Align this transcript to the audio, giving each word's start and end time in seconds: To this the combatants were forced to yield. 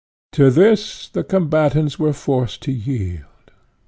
To 0.31 0.49
this 0.49 1.07
the 1.09 1.23
combatants 1.23 1.99
were 1.99 2.11
forced 2.11 2.63
to 2.63 2.71
yield. 2.71 3.51